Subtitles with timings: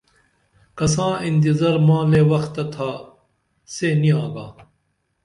[0.77, 2.89] کساں انتظار ماں لے وخ تہ تھا
[3.73, 4.47] سے نی آگا